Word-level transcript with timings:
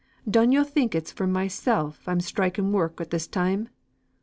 Dun 0.27 0.51
yo 0.51 0.63
think 0.63 0.95
it's 0.95 1.11
for 1.11 1.27
mysel' 1.27 1.93
I'm 2.07 2.21
striking 2.21 2.71
work 2.71 2.99
at 2.99 3.11
this 3.11 3.27
time? 3.27 3.69